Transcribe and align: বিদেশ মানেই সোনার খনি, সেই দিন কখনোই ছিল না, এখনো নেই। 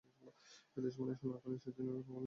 বিদেশ 0.73 0.93
মানেই 0.99 1.17
সোনার 1.19 1.37
খনি, 1.41 1.55
সেই 1.63 1.73
দিন 1.75 1.85
কখনোই 1.85 1.85
ছিল 1.85 1.85
না, 1.87 1.91
এখনো 2.01 2.13
নেই। 2.13 2.19